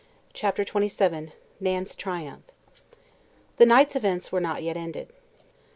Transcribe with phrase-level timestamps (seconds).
[0.33, 2.41] CHAPTER XXVII NAN'S TRIUMPH
[3.57, 5.13] The night's events were not yet ended.